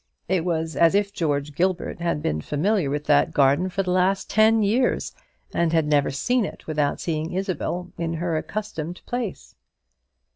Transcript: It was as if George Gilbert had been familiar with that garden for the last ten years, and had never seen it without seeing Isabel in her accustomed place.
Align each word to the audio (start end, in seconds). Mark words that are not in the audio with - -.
It 0.27 0.43
was 0.43 0.75
as 0.75 0.95
if 0.95 1.13
George 1.13 1.53
Gilbert 1.53 1.99
had 1.99 2.23
been 2.23 2.41
familiar 2.41 2.89
with 2.89 3.05
that 3.05 3.35
garden 3.35 3.69
for 3.69 3.83
the 3.83 3.91
last 3.91 4.31
ten 4.31 4.63
years, 4.63 5.13
and 5.53 5.73
had 5.73 5.85
never 5.85 6.09
seen 6.09 6.43
it 6.43 6.65
without 6.65 6.99
seeing 6.99 7.33
Isabel 7.33 7.91
in 7.99 8.15
her 8.15 8.35
accustomed 8.35 9.01
place. 9.05 9.53